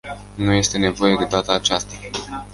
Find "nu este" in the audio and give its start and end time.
0.35-0.77